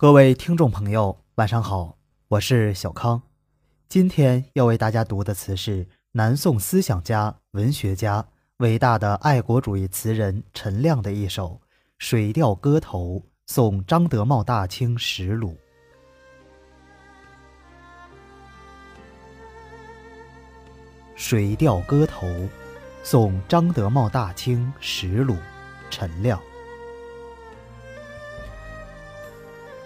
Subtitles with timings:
[0.00, 1.98] 各位听众朋友，晚上好，
[2.28, 3.20] 我是小康。
[3.86, 8.26] 今天要为大家读的词是南宋思想家、文学家、
[8.60, 11.48] 伟大的爱国主义词人陈亮的一首
[11.98, 13.16] 《水调歌头·
[13.46, 15.50] 送张德茂大清实录》。
[21.14, 22.26] 《水调歌头·
[23.02, 25.34] 送张德茂大清实录》，
[25.90, 26.40] 陈亮。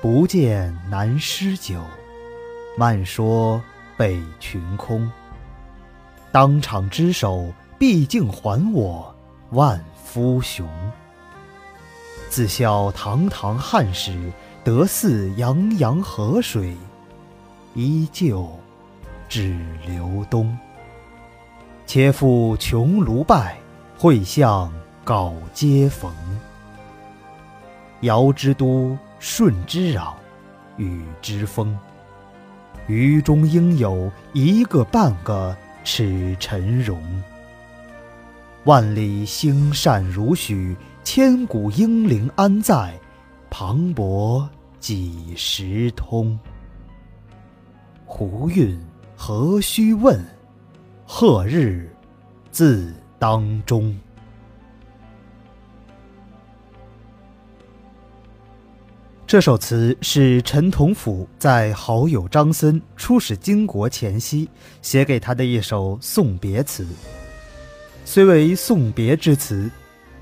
[0.00, 1.82] 不见南诗酒，
[2.76, 3.60] 漫说
[3.96, 5.10] 北群空。
[6.30, 9.12] 当场之手，毕竟还我
[9.50, 10.68] 万夫雄。
[12.28, 14.30] 自笑堂堂汉室，
[14.62, 16.76] 得似洋洋河水，
[17.74, 18.48] 依旧
[19.28, 20.56] 只流东。
[21.86, 23.58] 且复穷庐拜，
[23.98, 24.72] 会向
[25.04, 26.12] 皋街逢。
[28.02, 28.96] 尧之都。
[29.18, 30.16] 舜之扰，
[30.76, 31.76] 禹之风。
[32.86, 37.02] 余中应有一个半个齿尘容。
[38.64, 42.98] 万里兴善如许，千古英灵安在？
[43.50, 44.46] 磅礴
[44.78, 46.38] 几时通？
[48.04, 48.78] 胡韵
[49.16, 50.22] 何须问？
[51.06, 51.90] 贺日
[52.50, 53.98] 自当中。
[59.28, 64.48] 这首词是陈同甫在好友张森出使金国前夕
[64.80, 66.86] 写给他的一首送别词。
[68.06, 69.70] 虽为送别之词，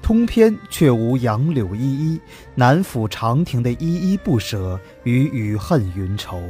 [0.03, 2.21] 通篇却无杨柳依依、
[2.57, 6.43] 南府长亭的依依不舍与雨恨云愁，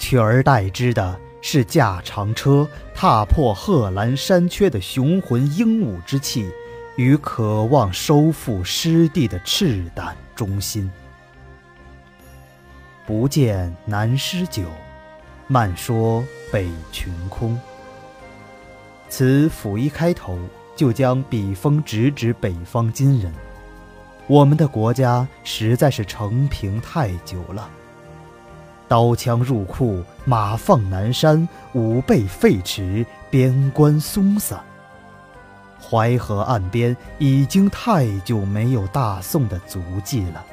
[0.00, 6.50] 取而代之的是驾长车、踏破贺兰山缺的雄浑英武之气，
[6.96, 10.90] 与渴望收复失地的赤胆忠心。
[13.10, 14.62] 不见南诗酒，
[15.48, 17.58] 漫说北群空。
[19.08, 20.38] 此甫一开头，
[20.76, 23.34] 就将笔锋直指北方金人。
[24.28, 27.68] 我们的国家实在是承平太久了。
[28.86, 34.60] 刀枪入库，马放南山，武备废弛，边关松散。
[35.82, 40.46] 淮河岸边已经太久没有大宋的足迹了。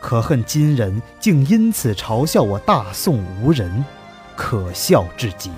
[0.00, 3.84] 可恨今人竟因此嘲笑我大宋无人，
[4.34, 5.52] 可笑至极。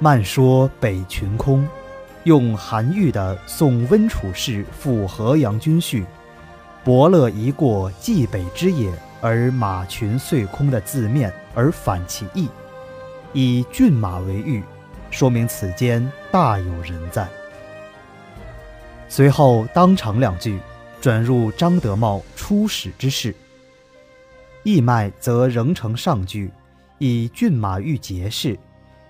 [0.00, 1.66] 漫说北群空，
[2.24, 6.02] 用韩愈的《送温楚士赴河阳军序》
[6.84, 12.48] “伯乐一过冀北之野，而马群遂空”的字面而反其意，
[13.32, 14.62] 以骏马为喻，
[15.10, 17.26] 说明此间大有人在。
[19.08, 20.58] 随后当场两句。
[21.00, 23.34] 转入张德茂出使之事，
[24.64, 26.50] 义脉则仍承上句，
[26.98, 28.58] 以骏马遇节士，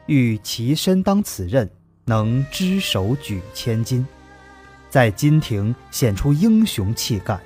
[0.06, 1.68] 欲其身当此任，
[2.04, 4.06] 能只手举千金，
[4.90, 7.38] 在金庭显出英雄气概。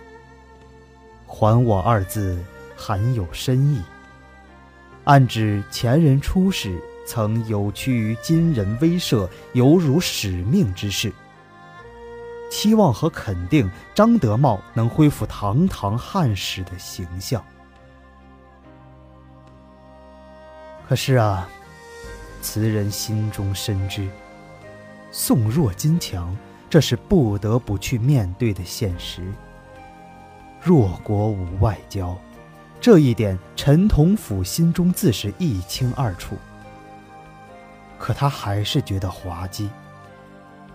[1.27, 2.43] 还我二字
[2.77, 3.81] 含有深意，
[5.05, 11.13] 暗指前人出使曾有屈于金人威慑，犹如使命之事。
[12.51, 17.43] 期望和肯定张德茂能恢复堂堂汉室的形象。
[20.89, 21.49] 可是啊，
[22.43, 24.09] 词人心中深知，
[25.13, 26.37] 宋弱金强，
[26.69, 29.33] 这是不得不去面对的现实。
[30.61, 32.19] 弱国无外交，
[32.81, 36.37] 这一点陈同甫心中自是一清二楚。
[37.97, 39.71] 可他还是觉得滑稽。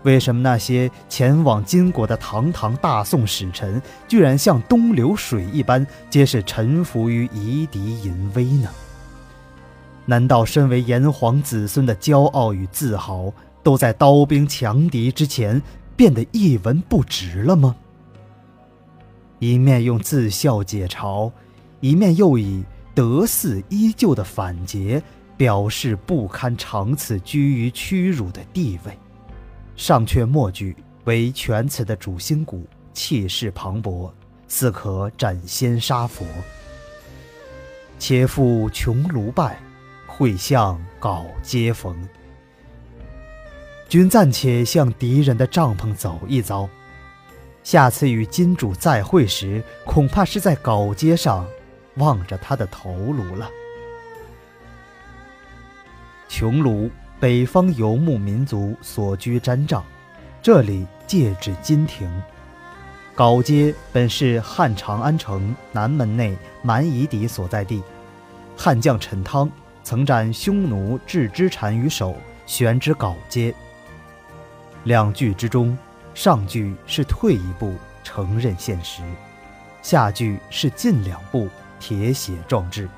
[0.05, 8.69] 为什么那些前往金国的堂堂大宋使臣，居然像东流水一般，皆是臣服于夷狄淫威呢？
[10.05, 13.33] 难道身为炎黄子孙的骄傲与自豪，
[13.63, 15.59] 都在刀兵强敌之前
[15.95, 17.75] 变得一文不值了吗？
[19.39, 21.31] 一面用自笑解嘲，
[21.79, 22.63] 一面又以
[22.93, 25.01] 德似依旧的反诘，
[25.35, 28.95] 表示不堪长此居于屈辱的地位。
[29.75, 34.09] 上阙末句为全词的主心骨，气势磅礴，
[34.47, 36.25] 似可斩仙杀佛。
[37.99, 39.59] 且复穷庐败，
[40.07, 42.07] 会向皋街逢。
[43.89, 46.69] 君暂且向敌人的帐篷走一遭，
[47.61, 51.45] 下次与金主再会时，恐怕是在皋街上，
[51.97, 53.49] 望着他的头颅了。
[56.29, 56.89] 穷庐。
[57.19, 59.83] 北方游牧民族所居毡帐，
[60.41, 62.11] 这里借指金庭。
[63.15, 67.81] 镐街本是汉长安城南门内蛮夷邸所在地，
[68.57, 69.49] 汉将陈汤
[69.81, 72.13] 曾斩匈奴郅支单于首，
[72.45, 73.55] 悬之镐街。
[74.83, 75.77] 两句之中，
[76.13, 77.73] 上句是退一步
[78.03, 79.01] 承认现实，
[79.81, 81.47] 下句是进两步
[81.79, 82.89] 铁血壮志，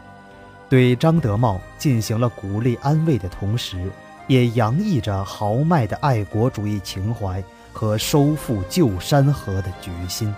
[0.67, 3.91] 对张德茂进行了鼓励安慰的同时，
[4.27, 7.43] 也洋溢着豪迈的爱国主义情怀。
[7.77, 10.33] 和收复旧山河的决心。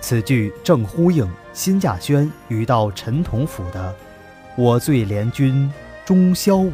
[0.00, 3.94] 此句正呼应辛稼轩与到陈同甫的
[4.58, 5.72] “我最怜君
[6.04, 6.72] 终宵武，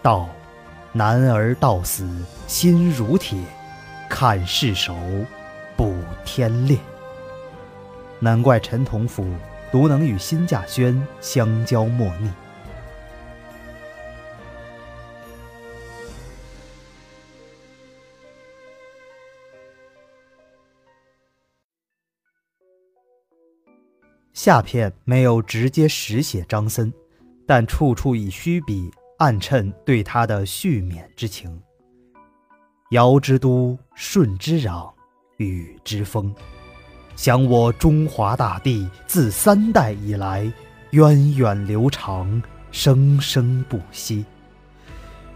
[0.00, 0.26] 道
[0.94, 2.08] 男儿到死
[2.46, 3.38] 心如铁，
[4.08, 4.96] 看世仇，
[5.76, 5.94] 补
[6.24, 6.78] 天裂。”
[8.20, 9.26] 难怪陈同甫
[9.70, 12.30] 独能与辛稼轩相交莫逆。
[24.42, 26.90] 下片没有直接实写张森，
[27.46, 31.60] 但处处以虚笔暗衬对他的续勉之情。
[32.92, 34.90] 尧之都，舜之壤，
[35.36, 36.34] 禹之风，
[37.16, 40.50] 想我中华大地自三代以来，
[40.92, 44.24] 源远流长，生生不息。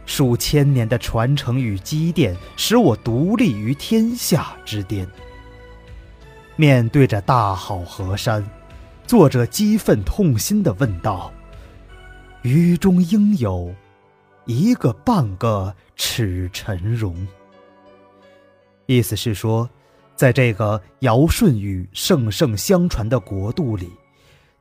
[0.06, 5.06] 数千年的传承与积淀，使我独立于天下之巅。
[6.56, 8.42] 面对着大好河山。
[9.06, 11.30] 作者激愤痛心地问道
[12.40, 13.72] ：“余中应有
[14.46, 17.14] 一个半个齿陈荣。”
[18.86, 19.68] 意思是说，
[20.16, 23.90] 在这个尧舜禹圣圣相传的国度里，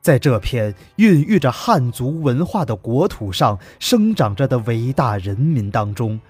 [0.02, 6.20] 在这片孕育着汉族文化的国土上生长着的伟大人民当中，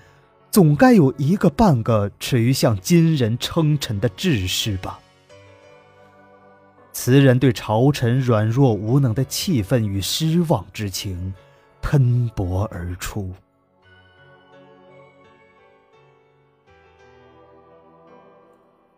[0.53, 5.01] 总该有一个半个耻于向今人称臣的志士吧。
[6.95, 11.35] 词人对朝臣软弱无能的气愤与失望之情，
[11.83, 13.33] 喷薄而出。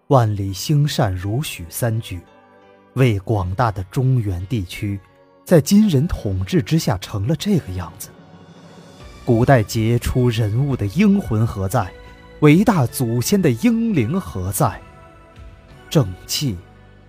[0.08, 2.20] 万里兴善如许三句，
[2.92, 5.00] 为广大的中原地区，
[5.42, 8.10] 在金人统治之下成了这个样子。
[9.24, 11.90] 古代杰出人物的英魂何在？
[12.40, 14.78] 伟大祖先的英灵何在？
[15.88, 16.58] 正气，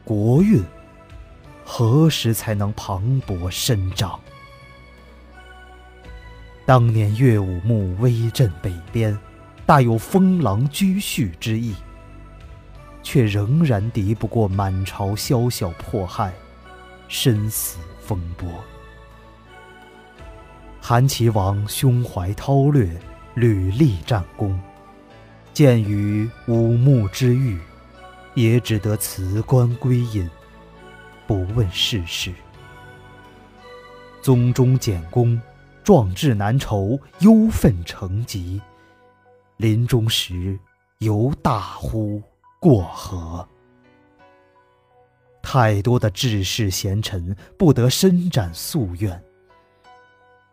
[0.05, 0.63] 国运。
[1.69, 4.17] 何时才能磅礴伸张？
[6.65, 9.15] 当年岳武穆威震北边，
[9.65, 11.75] 大有封狼居胥之意，
[13.03, 16.33] 却仍然敌不过满朝宵小迫害，
[17.09, 18.49] 身死风波。
[20.81, 22.89] 韩琦王胸怀韬略，
[23.35, 24.57] 屡立战功，
[25.53, 27.59] 鉴于武穆之誉，
[28.35, 30.27] 也只得辞官归隐。
[31.27, 32.33] 不问世事，
[34.21, 35.39] 宗中简公，
[35.83, 38.61] 壮志难酬，忧愤成疾。
[39.57, 40.57] 临终时，
[40.99, 42.23] 犹大呼
[42.61, 43.45] 过河。
[45.41, 49.21] 太多的志士贤臣不得伸展夙愿，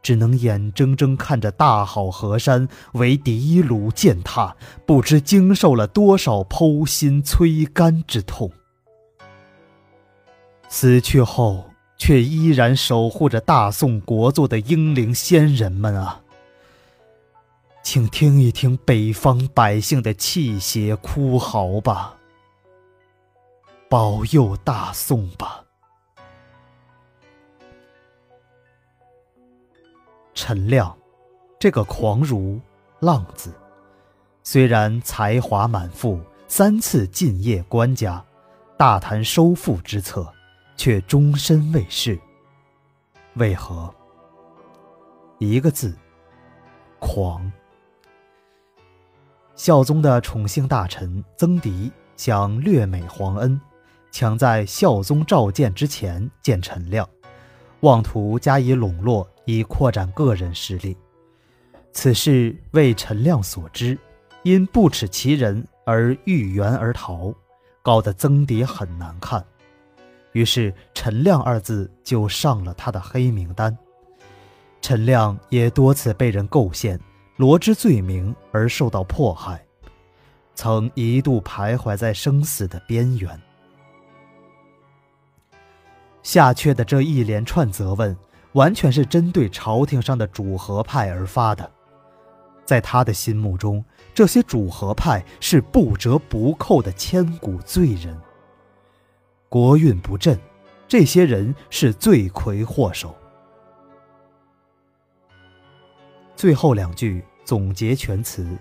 [0.02, 8.50] 只能眼睁睁看着大好河山为敌虏践踏，不知经受了多少剖心摧肝之痛。
[10.76, 16.20] 死去后，却依然守护着大宋国祚的英灵先人们啊！
[17.84, 22.16] 请听一听北方百姓的泣血哭嚎吧，
[23.88, 25.62] 保佑大宋吧！
[30.34, 30.93] 陈亮，
[31.60, 32.60] 这个狂儒
[32.98, 33.54] 浪子，
[34.43, 38.24] 虽然才华满腹，三次进谒官家，
[38.76, 40.28] 大谈收复之策。
[40.76, 42.19] 却终身未仕。
[43.34, 43.93] 为何？
[45.38, 45.96] 一个字：
[46.98, 47.50] 狂。
[49.56, 53.60] 孝宗的宠幸大臣曾迪想略美皇恩，
[54.10, 57.08] 抢在孝宗召见之前见陈亮，
[57.81, 60.96] 妄图加以笼络，以扩展个人势力。
[61.93, 63.96] 此事为陈亮所知，
[64.43, 67.32] 因不耻其人而遇援而逃，
[67.82, 69.44] 搞得曾迪很难看。
[70.34, 73.76] 于是“陈亮”二字就上了他的黑名单。
[74.82, 77.00] 陈亮也多次被人构陷，
[77.36, 79.64] 罗织罪名而受到迫害，
[80.55, 83.41] 曾一度徘徊在生死的边缘。
[86.22, 88.17] 下阙的这一连串责问，
[88.53, 91.70] 完全是针对朝廷上的主和派而发的。
[92.64, 98.19] 在他的心目中，这些主和派是不折不扣的千古罪人。
[99.55, 100.37] 国运不振，
[100.89, 103.15] 这些人是罪魁祸首。
[106.34, 108.58] 最后两句总结全词：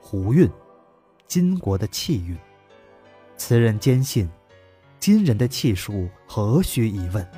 [0.00, 0.50] 胡运，
[1.26, 2.34] 金国的气运。
[3.36, 4.26] 词人坚信，
[4.98, 7.30] 金人的气数何须疑问，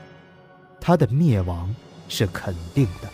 [0.81, 1.75] 他的灭亡
[2.09, 3.09] 是肯定的。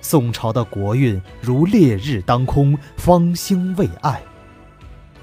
[0.00, 4.22] 宋朝的国运如烈日当空，方兴未艾，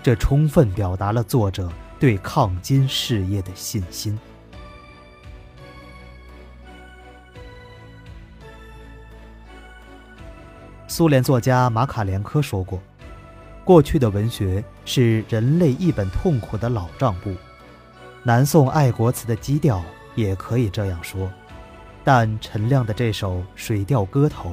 [0.04, 4.18] 这充分表达了作者对抗金事业的信心。
[10.88, 12.82] 苏联作家马卡连科说过
[13.64, 17.36] ：“过去的文学是人类一本痛苦的老账簿，
[18.24, 19.84] 南宋爱国词的基调
[20.16, 21.32] 也可以这样说。”
[22.04, 24.50] 但陈亮的这首《水调歌头》，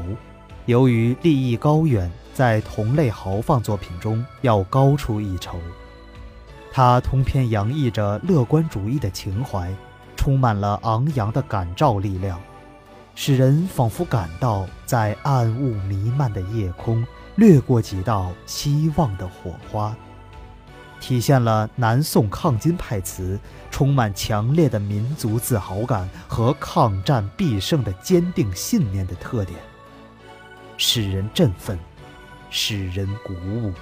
[0.66, 5.58] 由于立意高远，在同类豪放作品中要高出一筹。
[6.70, 9.74] 它通篇洋溢着乐观主义的情怀，
[10.16, 12.40] 充满了昂扬的感召力量，
[13.14, 17.04] 使人仿佛感到在暗雾弥漫的夜空
[17.36, 19.94] 掠过几道希望的火花。
[21.00, 23.38] 体现了南宋抗金派词
[23.70, 29.58] 充满强烈的民族自豪感和抗战必胜的坚定信念的特点，
[30.76, 31.78] 使人振奋，
[32.50, 33.72] 使人鼓舞。